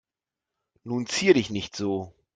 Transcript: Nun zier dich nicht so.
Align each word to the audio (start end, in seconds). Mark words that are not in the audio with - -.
Nun 0.83 1.05
zier 1.05 1.35
dich 1.35 1.51
nicht 1.51 1.75
so. 1.75 2.11